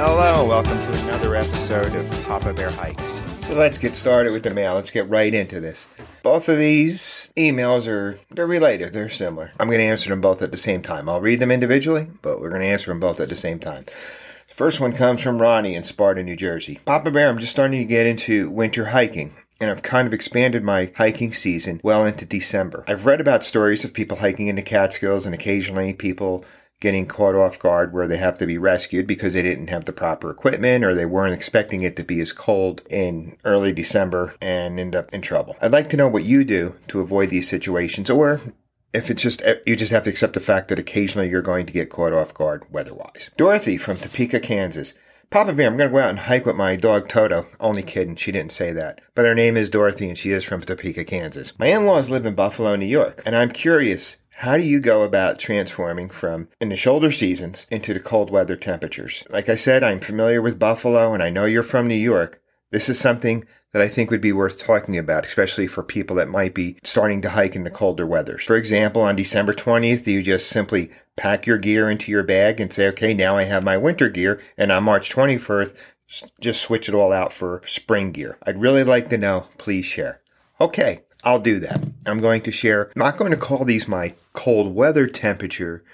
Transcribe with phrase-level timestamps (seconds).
[0.00, 3.20] Hello, welcome to another episode of Papa Bear Hikes.
[3.48, 4.74] So let's get started with the mail.
[4.74, 5.88] Let's get right into this.
[6.22, 9.50] Both of these emails are they're related, they're similar.
[9.58, 11.08] I'm going to answer them both at the same time.
[11.08, 13.86] I'll read them individually, but we're going to answer them both at the same time.
[14.48, 16.78] The first one comes from Ronnie in Sparta, New Jersey.
[16.84, 20.62] Papa Bear, I'm just starting to get into winter hiking and I've kind of expanded
[20.62, 22.84] my hiking season well into December.
[22.86, 26.44] I've read about stories of people hiking in the Catskills and occasionally people
[26.80, 29.92] getting caught off guard where they have to be rescued because they didn't have the
[29.92, 34.78] proper equipment or they weren't expecting it to be as cold in early December and
[34.78, 35.56] end up in trouble.
[35.60, 38.40] I'd like to know what you do to avoid these situations or
[38.92, 41.72] if it's just you just have to accept the fact that occasionally you're going to
[41.72, 43.30] get caught off guard weather-wise.
[43.36, 44.94] Dorothy from Topeka, Kansas.
[45.30, 47.48] Papa Bear, I'm going to go out and hike with my dog Toto.
[47.60, 49.02] Only kidding, she didn't say that.
[49.14, 51.52] But her name is Dorothy and she is from Topeka, Kansas.
[51.58, 55.40] My in-laws live in Buffalo, New York, and I'm curious how do you go about
[55.40, 59.24] transforming from in the shoulder seasons into the cold weather temperatures?
[59.30, 62.40] Like I said, I'm familiar with Buffalo and I know you're from New York.
[62.70, 66.28] This is something that I think would be worth talking about, especially for people that
[66.28, 68.44] might be starting to hike in the colder weathers.
[68.44, 72.72] For example, on December 20th, you just simply pack your gear into your bag and
[72.72, 74.40] say, okay, now I have my winter gear.
[74.56, 75.74] And on March 21st,
[76.40, 78.38] just switch it all out for spring gear.
[78.44, 79.48] I'd really like to know.
[79.58, 80.20] Please share.
[80.60, 81.84] Okay, I'll do that.
[82.06, 85.84] I'm going to share, I'm not going to call these my cold weather temperature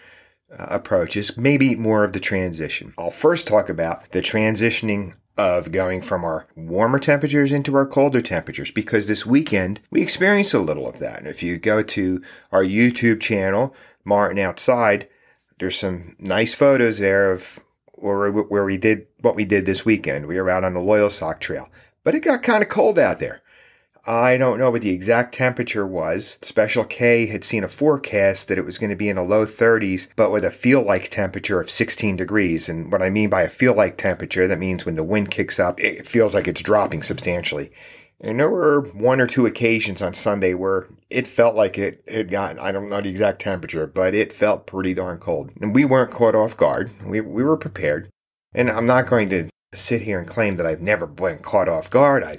[0.51, 2.95] uh, approaches, maybe more of the transition.
[2.99, 8.23] I'll first talk about the transitioning of going from our warmer temperatures into our colder
[8.23, 11.19] temperatures because this weekend we experienced a little of that.
[11.19, 15.09] And if you go to our YouTube channel, Martin Outside,
[15.59, 17.59] there's some nice photos there of
[17.95, 20.27] where, where we did what we did this weekend.
[20.27, 21.69] We were out on the Loyalsock Trail,
[22.05, 23.43] but it got kind of cold out there.
[24.07, 26.37] I don't know what the exact temperature was.
[26.43, 29.47] Special K had seen a forecast that it was going to be in the low
[29.47, 32.69] 30s, but with a feel like temperature of 16 degrees.
[32.69, 35.59] And what I mean by a feel like temperature, that means when the wind kicks
[35.59, 37.71] up, it feels like it's dropping substantially.
[38.21, 42.31] And there were one or two occasions on Sunday where it felt like it had
[42.31, 45.51] gotten, I don't know the exact temperature, but it felt pretty darn cold.
[45.63, 46.91] And we weren't caught off guard.
[47.05, 48.11] We, we were prepared.
[48.55, 51.91] And I'm not going to sit here and claim that I've never been caught off
[51.91, 52.23] guard.
[52.23, 52.37] I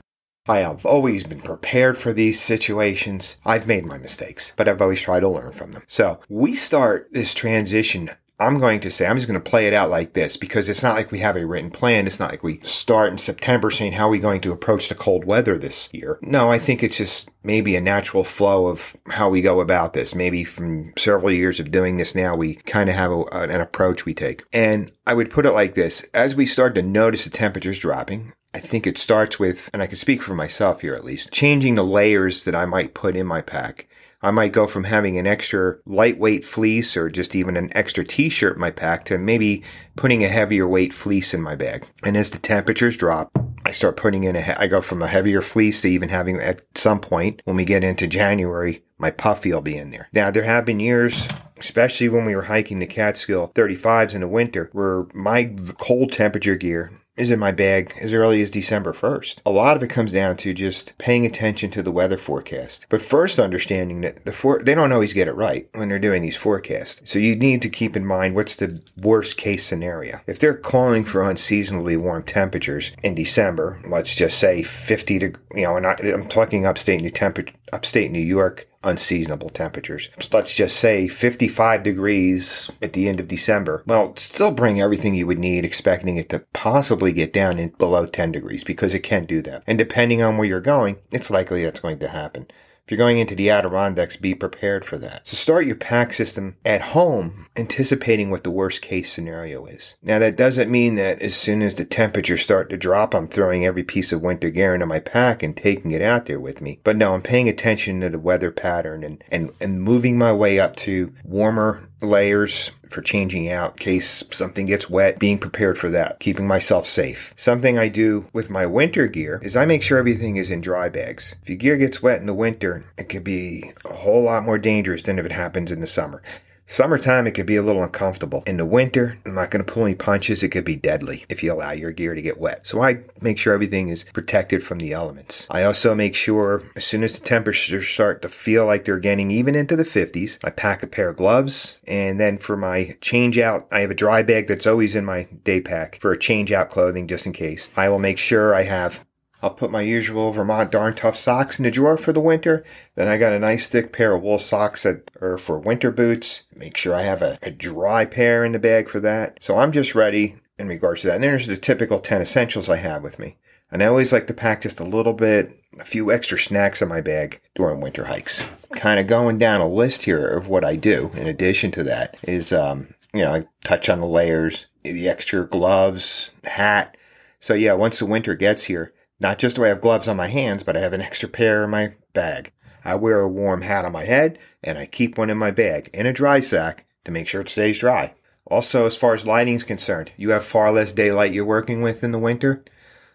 [0.47, 3.37] I have always been prepared for these situations.
[3.45, 5.83] I've made my mistakes, but I've always tried to learn from them.
[5.87, 9.73] So we start this transition I'm going to say, I'm just going to play it
[9.73, 12.05] out like this because it's not like we have a written plan.
[12.05, 14.95] It's not like we start in September saying, how are we going to approach the
[14.95, 16.19] cold weather this year?
[16.21, 20.13] No, I think it's just maybe a natural flow of how we go about this.
[20.13, 24.03] Maybe from several years of doing this now, we kind of have a, an approach
[24.03, 24.43] we take.
[24.51, 26.05] And I would put it like this.
[26.13, 29.87] As we start to notice the temperatures dropping, I think it starts with, and I
[29.87, 33.27] can speak for myself here at least, changing the layers that I might put in
[33.27, 33.89] my pack.
[34.21, 38.55] I might go from having an extra lightweight fleece or just even an extra t-shirt
[38.55, 39.61] in my pack to maybe
[39.97, 41.85] putting a heavier weight fleece in my bag.
[42.01, 43.29] And as the temperatures drop,
[43.65, 46.61] I start putting in a, I go from a heavier fleece to even having at
[46.75, 50.07] some point when we get into January, my puffy will be in there.
[50.13, 51.27] Now there have been years
[51.57, 56.57] especially when we were hiking the Catskill 35s in the winter, where my cold temperature
[56.57, 59.37] gear is in my bag as early as December 1st.
[59.45, 62.85] A lot of it comes down to just paying attention to the weather forecast.
[62.89, 66.21] But first understanding that the for- they don't always get it right when they're doing
[66.21, 67.01] these forecasts.
[67.05, 70.19] So you need to keep in mind what's the worst case scenario.
[70.27, 75.63] If they're calling for unseasonably warm temperatures in December, let's just say 50 to, you
[75.63, 80.09] know, and I, am talking upstate New temper- upstate New York unseasonable temperatures.
[80.31, 83.83] Let's just say 55 degrees at the end of December.
[83.85, 88.05] Well, still bring everything you would need, expecting it to possibly get down in below
[88.05, 89.63] 10 degrees because it can do that.
[89.67, 92.47] And depending on where you're going, it's likely that's going to happen.
[92.85, 95.27] If you're going into the Adirondacks, be prepared for that.
[95.27, 99.95] So start your pack system at home, anticipating what the worst case scenario is.
[100.03, 103.65] Now that doesn't mean that as soon as the temperatures start to drop, I'm throwing
[103.65, 106.79] every piece of winter gear into my pack and taking it out there with me.
[106.83, 110.59] But no, I'm paying attention to the weather pattern and, and, and moving my way
[110.59, 115.89] up to warmer layers for changing out in case something gets wet, being prepared for
[115.89, 117.33] that, keeping myself safe.
[117.35, 120.89] Something I do with my winter gear is I make sure everything is in dry
[120.89, 121.35] bags.
[121.43, 124.57] If your gear gets wet in the winter, it could be a whole lot more
[124.57, 126.21] dangerous than if it happens in the summer.
[126.67, 128.43] Summertime, it could be a little uncomfortable.
[128.47, 130.41] In the winter, I'm not going to pull any punches.
[130.41, 132.65] It could be deadly if you allow your gear to get wet.
[132.67, 135.45] So I make sure everything is protected from the elements.
[135.49, 139.29] I also make sure as soon as the temperatures start to feel like they're getting
[139.31, 141.77] even into the 50s, I pack a pair of gloves.
[141.87, 145.27] And then for my change out, I have a dry bag that's always in my
[145.43, 147.69] day pack for a change out clothing just in case.
[147.77, 149.05] I will make sure I have
[149.41, 152.63] I'll put my usual Vermont darn tough socks in the drawer for the winter.
[152.95, 156.43] Then I got a nice thick pair of wool socks that are for winter boots.
[156.55, 159.37] Make sure I have a, a dry pair in the bag for that.
[159.41, 161.15] So I'm just ready in regards to that.
[161.15, 163.37] And there's the typical 10 essentials I have with me.
[163.71, 166.87] And I always like to pack just a little bit, a few extra snacks in
[166.87, 168.43] my bag during winter hikes.
[168.75, 172.15] Kind of going down a list here of what I do in addition to that
[172.23, 176.95] is, um, you know, I touch on the layers, the extra gloves, hat.
[177.39, 180.27] So yeah, once the winter gets here, not just do I have gloves on my
[180.27, 182.51] hands, but I have an extra pair in my bag.
[182.83, 185.89] I wear a warm hat on my head and I keep one in my bag
[185.93, 188.13] in a dry sack to make sure it stays dry.
[188.45, 192.03] Also, as far as lighting is concerned, you have far less daylight you're working with
[192.03, 192.63] in the winter.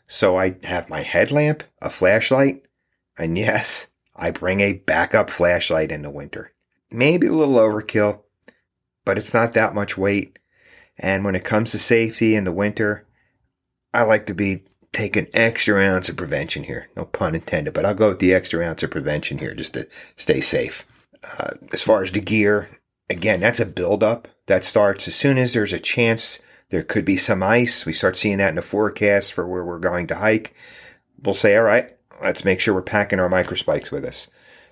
[0.08, 2.64] So I have my headlamp, a flashlight,
[3.16, 3.86] and yes,
[4.16, 6.52] I bring a backup flashlight in the winter.
[6.90, 8.20] Maybe a little overkill,
[9.04, 10.38] but it's not that much weight.
[10.98, 13.06] And when it comes to safety in the winter,
[13.94, 16.88] I like to be take an extra ounce of prevention here.
[16.96, 19.86] No pun intended, but I'll go with the extra ounce of prevention here just to
[20.16, 20.86] stay safe.
[21.22, 25.52] Uh, as far as the gear, again, that's a buildup that starts as soon as
[25.52, 26.38] there's a chance
[26.70, 27.84] there could be some ice.
[27.84, 30.54] We start seeing that in the forecast for where we're going to hike.
[31.22, 34.28] We'll say, all right, let's make sure we're packing our microspikes with us.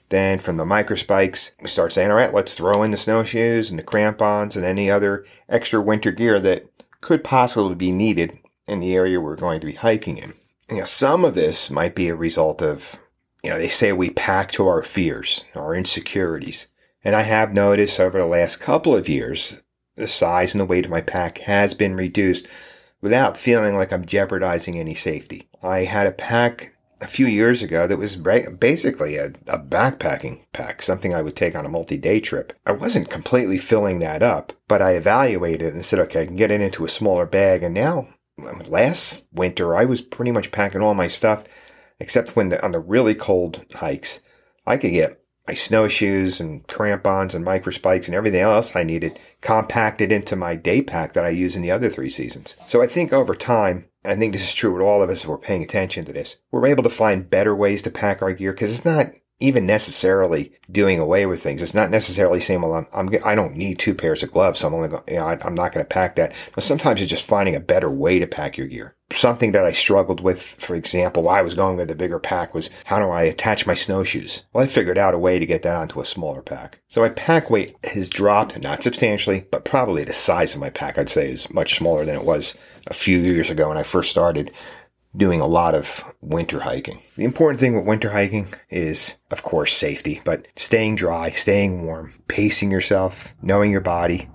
[0.09, 3.79] Then from the microspikes, we start saying, all right, let's throw in the snowshoes and
[3.79, 6.67] the crampons and any other extra winter gear that
[7.01, 8.39] could possibly be needed
[8.69, 10.35] in the area we're going to be hiking in.
[10.71, 12.99] You know, some of this might be a result of,
[13.43, 16.67] you know, they say we pack to our fears, our insecurities.
[17.03, 19.63] And I have noticed over the last couple of years
[19.97, 22.47] the size and the weight of my pack has been reduced
[23.01, 25.49] without feeling like I'm jeopardizing any safety.
[25.63, 30.83] I had a pack a few years ago that was basically a, a backpacking pack,
[30.83, 32.53] something I would take on a multi-day trip.
[32.67, 36.37] I wasn't completely filling that up, but I evaluated it and said, okay, I can
[36.37, 37.63] get it into a smaller bag.
[37.63, 41.45] And now, last winter, I was pretty much packing all my stuff,
[42.01, 44.21] except when the, on the really cold hikes,
[44.67, 49.19] I could get my snowshoes and crampons and micro spikes and everything else I needed
[49.41, 52.55] compacted into my day pack that I use in the other three seasons.
[52.67, 55.33] So I think over time, I think this is true with all of us who
[55.33, 56.37] are paying attention to this.
[56.51, 60.53] We're able to find better ways to pack our gear because it's not even necessarily
[60.71, 61.63] doing away with things.
[61.63, 64.61] It's not necessarily saying, well, I'm, I'm I don't need two pairs of gloves.
[64.61, 66.33] So I'm only, you know, I, I'm not going to pack that.
[66.55, 68.97] But sometimes it's just finding a better way to pack your gear.
[69.13, 72.53] Something that I struggled with, for example, why I was going with a bigger pack
[72.53, 74.43] was how do I attach my snowshoes?
[74.53, 76.81] Well, I figured out a way to get that onto a smaller pack.
[76.89, 80.99] So my pack weight has dropped, not substantially, but probably the size of my pack,
[80.99, 82.55] I'd say, is much smaller than it was
[82.89, 84.53] a few years ago when I first started
[85.19, 87.03] doing a lot of winter hiking.
[87.17, 92.15] The important thing with winter hiking is, of course, safety, but staying dry, staying warm,
[92.29, 94.31] pacing yourself, knowing your body.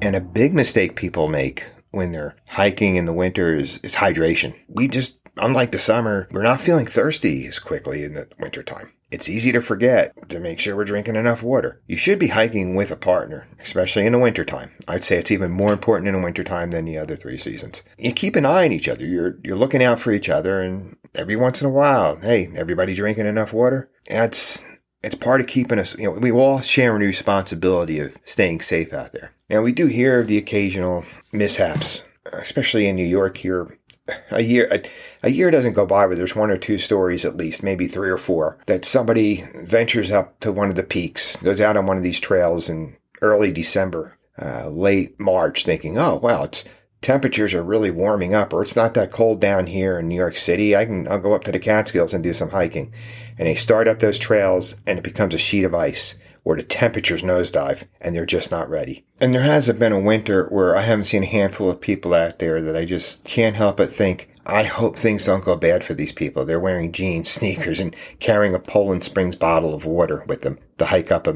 [0.00, 4.54] And a big mistake people make when they're hiking in the winter is, is hydration.
[4.68, 8.92] We just, unlike the summer, we're not feeling thirsty as quickly in the wintertime.
[9.10, 11.80] It's easy to forget to make sure we're drinking enough water.
[11.86, 14.72] You should be hiking with a partner, especially in the wintertime.
[14.88, 17.82] I'd say it's even more important in the wintertime than the other three seasons.
[17.98, 19.06] You keep an eye on each other.
[19.06, 22.94] You're you're looking out for each other and every once in a while, hey, everybody
[22.94, 23.90] drinking enough water?
[24.08, 24.62] That's
[25.02, 28.92] it's part of keeping us, you know, we all share the responsibility of staying safe
[28.92, 29.32] out there.
[29.48, 32.02] Now, we do hear of the occasional mishaps,
[32.32, 33.78] especially in New York here
[34.30, 34.82] a year a,
[35.24, 38.10] a, year doesn't go by where there's one or two stories at least maybe three
[38.10, 41.96] or four that somebody ventures up to one of the peaks goes out on one
[41.96, 46.64] of these trails in early december uh, late march thinking oh well it's
[47.02, 50.36] temperatures are really warming up or it's not that cold down here in new york
[50.36, 50.74] city.
[50.74, 52.92] I can i'll go up to the catskills and do some hiking.
[53.38, 56.16] And they start up those trails and it becomes a sheet of ice
[56.46, 59.04] where the temperatures nosedive and they're just not ready.
[59.20, 62.38] And there hasn't been a winter where I haven't seen a handful of people out
[62.38, 65.94] there that I just can't help but think, I hope things don't go bad for
[65.94, 66.44] these people.
[66.44, 70.84] They're wearing jeans, sneakers, and carrying a Poland Springs bottle of water with them to
[70.84, 71.32] hike up a,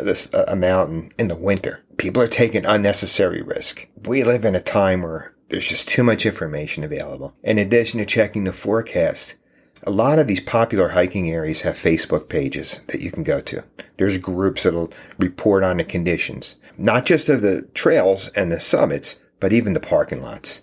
[0.00, 1.82] this, a mountain in the winter.
[1.96, 3.88] People are taking unnecessary risk.
[4.06, 7.34] We live in a time where there's just too much information available.
[7.42, 9.34] In addition to checking the forecast,
[9.84, 13.64] a lot of these popular hiking areas have Facebook pages that you can go to.
[13.98, 19.18] There's groups that'll report on the conditions, not just of the trails and the summits,
[19.40, 20.62] but even the parking lots.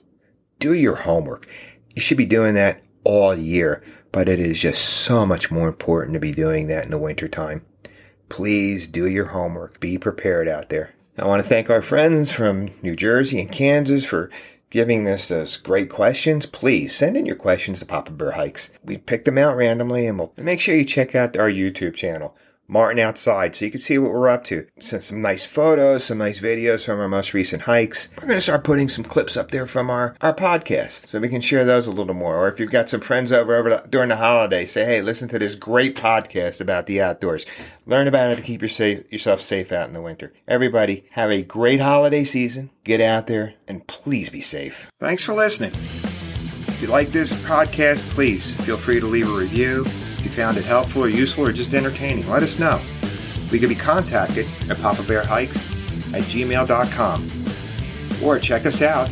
[0.60, 1.48] Do your homework.
[1.96, 6.14] You should be doing that all year, but it is just so much more important
[6.14, 7.66] to be doing that in the wintertime.
[8.30, 9.80] Please do your homework.
[9.80, 10.94] Be prepared out there.
[11.18, 14.30] I want to thank our friends from New Jersey and Kansas for
[14.70, 18.70] giving us those great questions, please send in your questions to Papa Bear Hikes.
[18.84, 22.36] We pick them out randomly and we'll make sure you check out our YouTube channel.
[22.70, 24.68] Martin outside so you can see what we're up to.
[24.80, 28.10] Send some nice photos, some nice videos from our most recent hikes.
[28.16, 31.30] We're going to start putting some clips up there from our, our podcast so we
[31.30, 32.38] can share those a little more.
[32.38, 35.28] Or if you've got some friends over, over the, during the holidays, say, hey, listen
[35.30, 37.48] to this great podcast about the outdoors.
[37.88, 40.32] Learn about it to keep your safe, yourself safe out in the winter.
[40.48, 42.70] Everybody, have a great holiday season.
[42.84, 44.92] Get out there and please be safe.
[45.00, 45.72] Thanks for listening.
[45.74, 49.86] If you like this podcast, please feel free to leave a review
[50.20, 52.80] if you found it helpful or useful or just entertaining, let us know.
[53.52, 55.66] We can be contacted at Papa Bear Hikes
[56.14, 57.32] at gmail.com
[58.24, 59.10] or check us out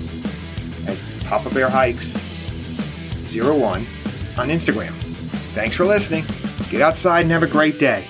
[0.85, 2.13] at Papa Bear Hikes
[3.33, 3.87] 01
[4.37, 4.91] on Instagram.
[5.53, 6.25] Thanks for listening.
[6.69, 8.07] Get outside and have a great day.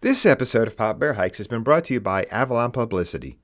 [0.00, 3.38] This episode of Papa Bear Hikes has been brought to you by Avalon Publicity.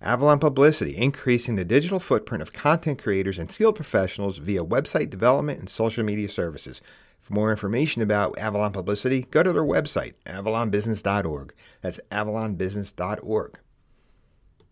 [0.00, 5.58] Avalon Publicity, increasing the digital footprint of content creators and skilled professionals via website development
[5.58, 6.80] and social media services.
[7.26, 11.52] For more information about Avalon Publicity, go to their website, avalonbusiness.org.
[11.80, 13.58] That's avalonbusiness.org.